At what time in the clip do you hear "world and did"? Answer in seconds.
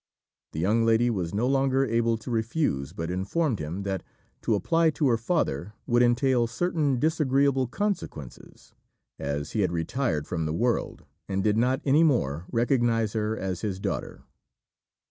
10.55-11.55